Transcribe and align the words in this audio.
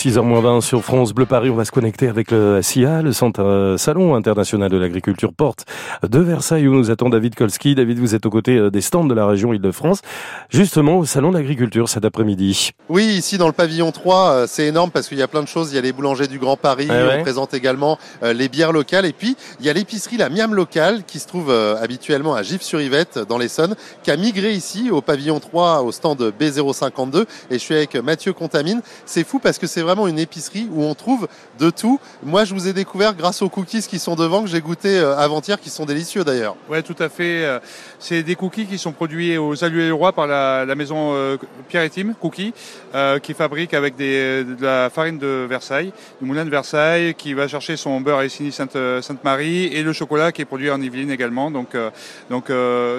6h20 0.00 0.60
sur 0.60 0.84
France 0.84 1.12
Bleu 1.12 1.26
Paris, 1.26 1.50
on 1.50 1.56
va 1.56 1.64
se 1.64 1.72
connecter 1.72 2.06
avec 2.06 2.30
le 2.30 2.62
SIA, 2.62 3.02
le 3.02 3.12
Centre 3.12 3.42
euh, 3.42 3.76
Salon 3.76 4.14
International 4.14 4.70
de 4.70 4.76
l'Agriculture 4.76 5.32
Porte 5.32 5.64
de 6.08 6.20
Versailles 6.20 6.68
où 6.68 6.74
nous 6.76 6.92
attend 6.92 7.08
David 7.08 7.34
Kolski. 7.34 7.74
David, 7.74 7.98
vous 7.98 8.14
êtes 8.14 8.24
aux 8.24 8.30
côtés 8.30 8.58
euh, 8.58 8.70
des 8.70 8.80
stands 8.80 9.06
de 9.06 9.12
la 9.14 9.26
région 9.26 9.52
Île-de-France, 9.52 10.02
justement 10.50 10.98
au 10.98 11.04
Salon 11.04 11.32
de 11.32 11.38
l'Agriculture 11.38 11.88
cet 11.88 12.04
après-midi. 12.04 12.70
Oui, 12.88 13.06
ici 13.06 13.38
dans 13.38 13.48
le 13.48 13.52
pavillon 13.52 13.90
3, 13.90 14.30
euh, 14.30 14.46
c'est 14.48 14.66
énorme 14.66 14.92
parce 14.92 15.08
qu'il 15.08 15.18
y 15.18 15.22
a 15.22 15.26
plein 15.26 15.42
de 15.42 15.48
choses. 15.48 15.72
Il 15.72 15.74
y 15.74 15.78
a 15.78 15.82
les 15.82 15.92
boulangers 15.92 16.28
du 16.28 16.38
Grand 16.38 16.56
Paris, 16.56 16.86
Ah 16.88 17.04
ouais. 17.04 17.16
on 17.18 17.22
présente 17.22 17.52
également 17.52 17.98
les 18.22 18.48
bières 18.48 18.70
locales 18.70 19.04
et 19.04 19.12
puis 19.12 19.36
il 19.58 19.66
y 19.66 19.68
a 19.68 19.72
l'épicerie 19.72 20.16
La 20.16 20.28
Miam 20.28 20.54
Locale 20.54 21.02
qui 21.08 21.18
se 21.18 21.26
trouve 21.26 21.50
habituellement 21.50 22.36
à 22.36 22.44
Gif-sur-Yvette 22.44 23.18
dans 23.28 23.36
l'Essonne, 23.36 23.74
qui 24.04 24.12
a 24.12 24.16
migré 24.16 24.52
ici 24.52 24.92
au 24.92 25.00
pavillon 25.00 25.40
3 25.40 25.82
au 25.82 25.90
stand 25.90 26.22
B052 26.40 27.22
et 27.50 27.54
je 27.54 27.58
suis 27.58 27.74
avec 27.74 27.96
Mathieu 27.96 28.32
Contamine. 28.32 28.80
C'est 29.04 29.26
fou 29.26 29.40
parce 29.40 29.58
que 29.58 29.66
c'est 29.66 29.87
vraiment 29.88 30.06
une 30.06 30.18
épicerie 30.18 30.68
où 30.70 30.84
on 30.84 30.94
trouve 30.94 31.28
de 31.58 31.70
tout. 31.70 31.98
Moi, 32.22 32.44
je 32.44 32.52
vous 32.52 32.68
ai 32.68 32.74
découvert 32.74 33.14
grâce 33.14 33.40
aux 33.40 33.48
cookies 33.48 33.86
qui 33.88 33.98
sont 33.98 34.16
devant, 34.16 34.42
que 34.42 34.48
j'ai 34.48 34.60
goûté 34.60 34.98
euh, 34.98 35.16
avant-hier, 35.16 35.58
qui 35.58 35.70
sont 35.70 35.86
délicieux 35.86 36.24
d'ailleurs. 36.24 36.56
Ouais, 36.68 36.82
tout 36.82 36.96
à 36.98 37.08
fait. 37.08 37.44
Euh, 37.44 37.58
C'est 37.98 38.22
des 38.22 38.36
cookies 38.36 38.66
qui 38.66 38.78
sont 38.78 38.92
produits 38.92 39.38
aux 39.38 39.64
Alluets 39.64 39.88
le 39.88 39.94
Roi 39.94 40.12
par 40.12 40.26
la, 40.26 40.66
la 40.66 40.74
maison 40.74 41.14
euh, 41.14 41.36
Pierre 41.68 41.84
et 41.84 41.90
Tim 41.90 42.12
Cookies, 42.20 42.52
euh, 42.94 43.18
qui 43.18 43.32
fabrique 43.32 43.72
avec 43.72 43.96
des, 43.96 44.44
de 44.44 44.62
la 44.62 44.90
farine 44.90 45.18
de 45.18 45.46
Versailles, 45.48 45.92
du 46.20 46.26
moulin 46.28 46.44
de 46.44 46.50
Versailles, 46.50 47.14
qui 47.14 47.32
va 47.32 47.48
chercher 47.48 47.76
son 47.76 48.00
beurre 48.00 48.18
à 48.18 48.24
Essigny 48.26 48.52
Sainte, 48.52 48.76
Sainte-Marie 49.00 49.66
et 49.66 49.82
le 49.82 49.92
chocolat 49.94 50.32
qui 50.32 50.42
est 50.42 50.44
produit 50.44 50.70
en 50.70 50.80
Yvelines 50.82 51.10
également. 51.10 51.50
Donc, 51.50 51.74
euh, 51.74 51.90
donc 52.28 52.46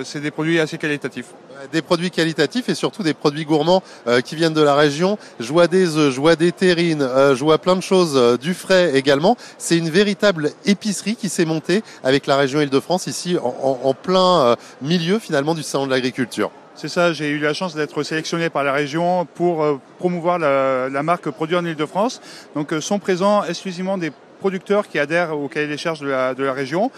c'est 0.04 0.22
des 0.22 0.32
produits 0.32 0.60
assez 0.60 0.78
qualitatifs. 0.78 1.28
Des 1.74 1.82
produits 1.82 2.10
qualitatifs 2.10 2.70
et 2.70 2.76
surtout 2.76 3.04
des 3.04 3.14
produits 3.14 3.44
gourmands 3.44 3.84
qui 4.24 4.36
viennent 4.36 4.54
de 4.54 4.62
la 4.62 4.76
région. 4.76 5.18
Je 5.42 5.52
vois 5.52 5.68
des 5.68 5.98
œufs, 5.98 6.14
je 6.14 6.20
vois 6.20 6.38
des 6.38 6.54
euh, 6.80 7.36
je 7.36 7.44
vois 7.44 7.58
plein 7.58 7.76
de 7.76 7.82
choses, 7.82 8.14
euh, 8.16 8.38
du 8.38 8.54
frais 8.54 8.96
également. 8.96 9.38
C'est 9.58 9.78
une 9.78 9.90
véritable 9.90 10.52
épicerie 10.66 11.16
qui 11.16 11.30
s'est 11.30 11.46
montée 11.46 11.84
avec 12.04 12.28
la 12.28 12.38
région 12.38 12.62
Île-de-France 12.62 13.08
ici 13.08 13.38
en, 13.42 13.94
plein 13.94 14.40
euh, 14.42 14.56
milieu 14.82 15.20
finalement 15.20 15.56
du 15.56 15.64
salon 15.64 15.86
de 15.86 15.92
l'agriculture. 15.92 16.52
C'est 16.76 16.88
ça, 16.88 17.12
j'ai 17.12 17.30
eu 17.30 17.40
la 17.40 17.54
chance 17.54 17.76
d'être 17.76 18.04
sélectionné 18.04 18.50
par 18.50 18.64
la 18.64 18.72
région 18.72 19.28
pour 19.36 19.66
promouvoir 19.98 20.40
la, 20.40 21.04
marque 21.04 21.30
produit 21.30 21.58
en 21.58 21.66
Ile-de-France. 21.66 22.22
Donc 22.56 22.74
sont 22.80 23.00
présents 23.00 23.44
exclusivement 23.44 23.98
des 23.98 24.12
producteurs 24.40 24.88
qui 24.88 24.98
adhèrent 24.98 25.38
au 25.38 25.50
cahier 25.50 25.68
des 25.68 25.78
charges 25.78 26.00
de 26.00 26.08
la, 26.08 26.54
région, 26.54 26.90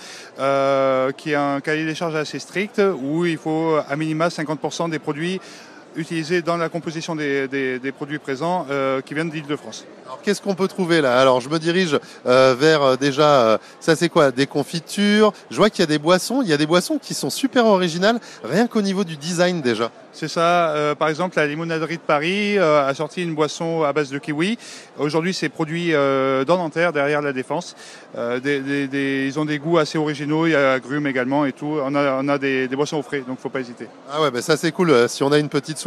qui 1.17 1.31
est 1.31 1.35
un 1.35 1.61
cahier 1.61 1.85
des 1.85 1.95
charges 1.95 2.15
assez 2.15 2.37
strict 2.37 2.79
où 3.01 3.25
il 3.25 3.37
faut 3.37 3.79
à 3.89 3.95
minima 3.95 4.27
50% 4.27 4.91
des 4.91 4.99
produits 4.99 5.41
utilisés 5.95 6.41
dans 6.41 6.57
la 6.57 6.69
composition 6.69 7.15
des, 7.15 7.47
des- 7.47 7.79
des 7.79 7.91
produits 7.91 8.19
présents 8.19 8.65
euh, 8.69 9.01
qui 9.01 9.13
viennent 9.13 9.29
d'Île-de-France. 9.29 9.85
Alors 10.05 10.21
qu'est-ce 10.21 10.41
qu'on 10.41 10.55
peut 10.55 10.67
trouver 10.67 10.99
là? 11.01 11.19
Alors 11.19 11.39
je 11.41 11.49
me 11.49 11.57
dirige 11.59 11.97
euh, 12.25 12.55
vers 12.57 12.81
euh, 12.81 12.95
déjà, 12.95 13.59
ça 13.79 13.95
c'est 13.95 14.09
quoi? 14.09 14.31
Des 14.31 14.47
confitures. 14.47 15.31
Je 15.49 15.55
vois 15.57 15.69
qu'il 15.69 15.79
y 15.81 15.83
a 15.83 15.87
des 15.87 15.99
boissons. 15.99 16.41
Il 16.41 16.49
y 16.49 16.53
a 16.53 16.57
des 16.57 16.65
boissons 16.65 16.97
qui 17.01 17.13
sont 17.13 17.29
super 17.29 17.65
originales, 17.65 18.19
rien 18.43 18.67
qu'au 18.67 18.81
niveau 18.81 19.03
du 19.03 19.15
design 19.17 19.61
déjà. 19.61 19.91
C'est 20.13 20.27
ça. 20.27 20.71
euh, 20.71 20.93
par 20.93 21.07
exemple, 21.07 21.37
la 21.37 21.47
limonaderie 21.47 21.95
de 21.95 22.01
Paris 22.01 22.57
euh, 22.57 22.85
a 22.85 22.93
sorti 22.93 23.23
une 23.23 23.33
boisson 23.33 23.83
à 23.83 23.93
base 23.93 24.09
de 24.09 24.17
kiwi. 24.19 24.57
Aujourd'hui, 24.99 25.33
c'est 25.33 25.47
produit 25.47 25.93
euh, 25.93 26.43
dans 26.43 26.57
Nanterre, 26.57 26.91
derrière 26.91 27.21
la 27.21 27.31
Défense. 27.31 27.75
Des- 28.43 28.59
des- 28.59 28.87
des- 28.89 29.25
ils 29.27 29.39
ont 29.39 29.45
des 29.45 29.57
goûts 29.57 29.77
assez 29.77 29.97
originaux. 29.97 30.45
Il 30.45 30.51
y 30.51 30.55
a 30.55 30.73
agrumes 30.73 31.07
également 31.07 31.45
et 31.45 31.53
tout. 31.53 31.77
On 31.81 31.95
a, 31.95 32.19
on 32.21 32.27
a 32.27 32.37
des, 32.37 32.67
boissons 32.67 32.97
au 32.97 33.01
frais, 33.03 33.23
donc 33.25 33.39
faut 33.39 33.47
pas 33.47 33.61
hésiter. 33.61 33.87
Ah 34.11 34.21
ouais, 34.21 34.31
bah 34.31 34.41
ça 34.41 34.57
c'est 34.57 34.73
cool. 34.73 34.93
Si 35.07 35.23
on 35.23 35.31
a 35.31 35.37
une 35.37 35.47
petite 35.47 35.77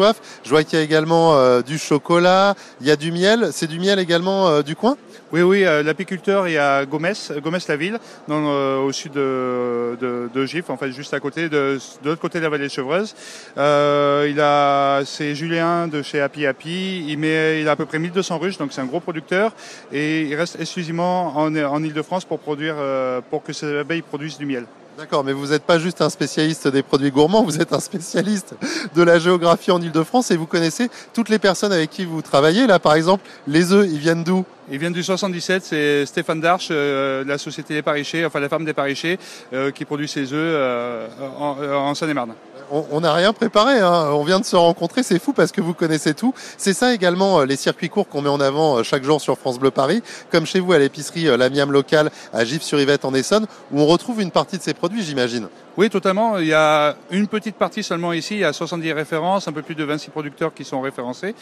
je 0.42 0.50
vois 0.50 0.64
qu'il 0.64 0.78
y 0.78 0.83
a 0.83 0.84
également 0.84 1.37
euh, 1.37 1.62
du 1.62 1.78
chocolat, 1.78 2.55
il 2.81 2.87
y 2.87 2.91
a 2.91 2.97
du 2.97 3.12
miel. 3.12 3.50
C'est 3.53 3.67
du 3.67 3.78
miel 3.78 3.98
également 3.98 4.48
euh, 4.48 4.62
du 4.62 4.77
coin? 4.77 4.97
Oui, 5.33 5.42
oui. 5.42 5.64
euh, 5.64 5.83
L'apiculteur, 5.83 6.48
il 6.48 6.55
y 6.55 6.59
a 6.59 6.84
Gomès, 6.84 7.33
Gomès-la-Ville, 7.42 7.98
dans, 8.28 8.45
euh, 8.47 8.78
au 8.78 8.92
sud 8.92 9.12
de, 9.12 10.47
Gif, 10.47 10.70
en 10.70 10.77
fait, 10.77 10.92
juste 10.92 11.14
à 11.14 11.20
côté, 11.20 11.48
de, 11.48 11.78
l'autre 12.05 12.20
côté 12.20 12.39
de 12.39 12.45
la 12.45 12.51
vallée 12.51 12.64
de 12.64 12.70
Chevreuse. 12.70 13.14
Il 13.57 14.41
a, 14.41 15.02
c'est 15.05 15.35
Julien 15.35 15.89
de 15.89 16.02
chez 16.02 16.20
Happy 16.20 16.46
Happy. 16.46 17.05
Il 17.08 17.19
met, 17.19 17.61
il 17.61 17.69
a 17.69 17.73
à 17.73 17.77
peu 17.77 17.86
près 17.86 17.98
1200 17.98 18.39
ruches, 18.39 18.58
donc 18.58 18.73
c'est 18.73 18.80
un 18.80 18.86
gros 18.86 19.01
producteur. 19.01 19.52
Et 19.92 20.23
il 20.23 20.35
reste 20.35 20.58
exclusivement 20.61 21.36
en, 21.36 21.55
en 21.57 21.83
Ile-de-France 21.83 22.24
pour 22.24 22.39
produire, 22.39 22.77
pour 23.30 23.42
que 23.42 23.52
ces 23.52 23.79
abeilles 23.79 24.02
produisent 24.02 24.39
du 24.39 24.46
miel. 24.46 24.67
D'accord, 24.97 25.25
mais 25.25 25.33
vous 25.33 25.49
n'êtes 25.49 25.65
pas 25.65 25.81
juste 25.81 26.01
un 26.03 26.09
spécialiste 26.09 26.69
des 26.69 26.85
produits 26.85 27.11
gourmands, 27.11 27.43
vous 27.43 27.61
êtes 27.61 27.73
un 27.73 27.81
spécialiste 27.81 28.55
de 28.95 29.03
la 29.03 29.19
géographie 29.19 29.73
en 29.73 29.83
Ile-de-France 29.83 30.31
et 30.31 30.37
vous 30.37 30.47
connaissez 30.47 30.89
toutes 31.13 31.31
les 31.31 31.41
personnes 31.41 31.73
avec 31.73 31.91
qui 31.91 32.05
vous 32.05 32.23
travaillez. 32.23 32.69
Là, 32.69 32.79
par 32.79 32.95
exemple, 32.95 33.25
les 33.49 33.73
œufs, 33.73 33.89
ils 33.91 33.99
viennent 33.99 34.23
d'où? 34.23 34.45
Ils 34.71 34.79
viennent 34.79 34.93
du 34.93 35.03
77, 35.03 35.65
c'est 35.65 36.07
Stéphane 36.07 36.41
Darche, 36.41 36.69
euh, 36.71 37.25
la 37.27 37.39
société 37.39 37.75
des 37.75 37.83
Parichers, 37.83 38.25
enfin 38.25 38.39
la 38.39 38.49
ferme 38.49 38.65
des 38.65 38.73
Parichers, 38.73 39.19
euh, 39.53 39.73
qui 39.73 39.85
produit 39.85 40.09
ses 40.09 40.33
œufs 40.33 40.39
euh, 40.39 41.09
en, 41.39 41.57
en 41.61 41.95
Seine-et-Marne. 41.95 42.35
On 42.70 43.01
n'a 43.01 43.13
rien 43.13 43.33
préparé, 43.33 43.80
hein. 43.80 44.11
on 44.13 44.25
vient 44.25 44.41
de 44.41 44.45
se 44.45 44.57
rencontrer, 44.57 45.02
c'est 45.02 45.19
fou 45.19 45.33
parce 45.33 45.52
que 45.52 45.61
vous 45.61 45.75
connaissez 45.75 46.14
tout. 46.14 46.35
C'est 46.57 46.73
ça 46.73 46.95
également 46.95 47.41
euh, 47.41 47.47
les 47.47 47.57
circuits 47.57 47.89
courts 47.89 48.08
qu'on 48.08 48.23
met 48.23 48.29
en 48.29 48.41
avant 48.41 48.79
euh, 48.79 48.83
chaque 48.83 49.05
jour 49.05 49.20
sur 49.20 49.39
France 49.39 49.58
Bleu 49.58 49.70
Paris, 49.70 50.02
comme 50.30 50.47
chez 50.47 50.61
vous 50.61 50.73
à 50.73 50.79
l'épicerie 50.79 51.29
euh, 51.29 51.36
La 51.36 51.51
Miam 51.51 51.70
locale 51.70 52.11
à 52.33 52.45
Gif-sur-Yvette 52.45 53.05
en 53.05 53.14
Essonne, 53.14 53.47
où 53.73 53.80
on 53.80 53.86
retrouve 53.86 54.20
une 54.20 54.30
partie 54.30 54.58
de 54.58 54.63
ces 54.63 54.75
produits, 54.75 55.02
j'imagine. 55.02 55.48
Oui, 55.77 55.91
totalement. 55.91 56.39
Il 56.39 56.47
y 56.47 56.55
a 56.55 56.97
une 57.11 57.27
petite 57.27 57.57
partie 57.57 57.83
seulement 57.83 58.13
ici. 58.13 58.35
Il 58.35 58.41
y 58.41 58.45
a 58.45 58.52
70 58.52 58.92
références, 58.92 59.48
un 59.48 59.52
peu 59.52 59.63
plus 59.63 59.75
de 59.75 59.85
26 59.85 60.11
producteurs 60.11 60.55
qui 60.55 60.64
sont 60.64 60.81
référencés, 60.81 61.35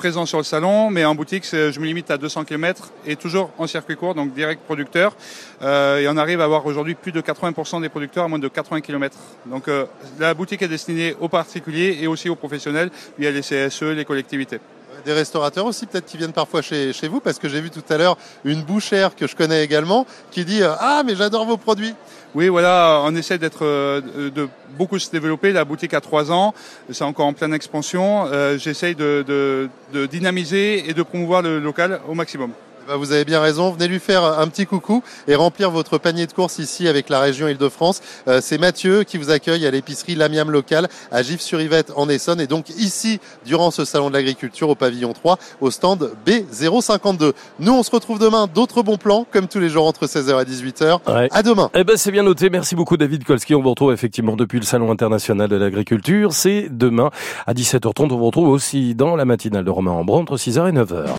présents 0.00 0.24
sur 0.24 0.38
le 0.38 0.44
salon. 0.44 0.88
Mais 0.88 1.04
en 1.04 1.14
boutique, 1.14 1.44
je 1.52 1.78
me 1.78 1.84
limite 1.84 2.10
à 2.10 2.16
200 2.16 2.44
km 2.44 2.90
et 3.06 3.16
toujours 3.16 3.50
en 3.58 3.66
circuit 3.66 3.96
court, 3.96 4.14
donc 4.14 4.32
direct 4.32 4.62
producteur. 4.64 5.14
Euh, 5.60 5.98
et 5.98 6.08
on 6.08 6.16
arrive 6.16 6.40
à 6.40 6.44
avoir 6.44 6.64
aujourd'hui 6.64 6.94
plus 6.94 7.12
de 7.12 7.20
80% 7.20 7.82
des 7.82 7.90
producteurs 7.90 8.24
à 8.24 8.28
moins 8.28 8.38
de 8.38 8.48
80 8.48 8.80
km. 8.80 9.18
Donc 9.44 9.68
euh, 9.68 9.84
la 10.18 10.32
boutique 10.32 10.62
est 10.62 10.68
destinée 10.68 11.14
aux 11.20 11.28
particuliers 11.28 11.98
et 12.00 12.06
aussi 12.06 12.30
aux 12.30 12.34
professionnels 12.34 12.90
via 13.18 13.30
les 13.30 13.42
CSE, 13.42 13.82
les 13.82 14.06
collectivités. 14.06 14.58
Des 15.04 15.12
restaurateurs 15.12 15.66
aussi, 15.66 15.86
peut-être 15.86 16.06
qui 16.06 16.16
viennent 16.16 16.32
parfois 16.32 16.62
chez, 16.62 16.92
chez 16.92 17.08
vous, 17.08 17.20
parce 17.20 17.38
que 17.38 17.48
j'ai 17.48 17.60
vu 17.60 17.70
tout 17.70 17.82
à 17.88 17.96
l'heure 17.96 18.16
une 18.44 18.62
bouchère 18.62 19.14
que 19.16 19.26
je 19.26 19.34
connais 19.34 19.64
également, 19.64 20.06
qui 20.30 20.44
dit 20.44 20.62
euh, 20.62 20.72
Ah, 20.78 21.02
mais 21.04 21.14
j'adore 21.16 21.46
vos 21.46 21.56
produits 21.56 21.94
Oui, 22.34 22.48
voilà, 22.48 23.00
on 23.04 23.14
essaie 23.14 23.38
d'être, 23.38 23.64
euh, 23.64 24.30
de, 24.30 24.48
beaucoup 24.76 24.98
se 24.98 25.10
développer. 25.10 25.52
La 25.52 25.64
boutique 25.64 25.94
a 25.94 26.00
trois 26.00 26.30
ans, 26.30 26.54
c'est 26.90 27.04
encore 27.04 27.26
en 27.26 27.32
pleine 27.32 27.54
expansion. 27.54 28.26
Euh, 28.26 28.58
J'essaye 28.58 28.94
de, 28.94 29.24
de, 29.26 29.68
de 29.92 30.06
dynamiser 30.06 30.88
et 30.88 30.94
de 30.94 31.02
promouvoir 31.02 31.42
le 31.42 31.58
local 31.58 32.00
au 32.08 32.14
maximum. 32.14 32.52
Eh 32.82 32.88
ben, 32.88 32.96
Vous 32.96 33.12
avez 33.12 33.24
bien 33.24 33.40
raison, 33.40 33.70
venez 33.70 33.88
lui 33.88 33.98
faire 33.98 34.24
un 34.24 34.46
petit 34.48 34.66
coucou 34.66 35.02
et 35.28 35.34
remplir 35.34 35.70
votre 35.70 35.98
panier 35.98 36.26
de 36.26 36.32
courses 36.32 36.58
ici 36.58 36.88
avec 36.88 37.08
la 37.08 37.20
région 37.20 37.48
Île-de-France. 37.48 38.00
Euh, 38.28 38.40
C'est 38.42 38.58
Mathieu 38.58 39.04
qui 39.04 39.18
vous 39.18 39.30
accueille 39.30 39.66
à 39.66 39.70
l'épicerie 39.70 40.14
Lamiam 40.14 40.50
locale 40.50 40.88
à 41.12 41.22
Gif-sur-Yvette 41.22 41.92
en 41.96 42.08
Essonne 42.08 42.40
et 42.40 42.46
donc 42.46 42.70
ici 42.70 43.20
durant 43.44 43.70
ce 43.70 43.84
salon 43.84 44.08
de 44.08 44.14
l'agriculture 44.14 44.68
au 44.68 44.74
pavillon 44.74 45.12
3 45.12 45.38
au 45.60 45.70
stand 45.70 46.10
B052. 46.26 47.32
Nous 47.58 47.72
on 47.72 47.82
se 47.82 47.90
retrouve 47.90 48.18
demain, 48.18 48.46
d'autres 48.52 48.82
bons 48.82 48.96
plans 48.96 49.26
comme 49.30 49.46
tous 49.48 49.60
les 49.60 49.68
jours 49.68 49.86
entre 49.86 50.06
16h 50.06 50.40
et 50.42 50.44
18h. 50.44 51.00
Ouais. 51.12 51.28
À 51.32 51.42
demain 51.42 51.70
Eh 51.74 51.84
ben 51.84 51.96
c'est 51.96 52.12
bien 52.12 52.22
noté. 52.22 52.50
Merci 52.50 52.74
beaucoup 52.74 52.96
David 52.96 53.24
Kolski. 53.24 53.54
On 53.54 53.62
vous 53.62 53.70
retrouve 53.70 53.92
effectivement 53.92 54.36
depuis 54.36 54.58
le 54.58 54.64
Salon 54.64 54.90
international 54.90 55.48
de 55.48 55.56
l'agriculture. 55.56 56.32
C'est 56.32 56.68
demain 56.70 57.10
à 57.46 57.54
17h30. 57.54 58.12
On 58.12 58.16
vous 58.16 58.26
retrouve 58.26 58.48
aussi 58.48 58.94
dans 58.94 59.16
la 59.16 59.24
matinale 59.24 59.64
de 59.64 59.70
Romain 59.70 59.92
Ambrand 59.92 60.20
entre 60.20 60.36
6h 60.36 60.68
et 60.68 60.72
9h. 60.72 61.04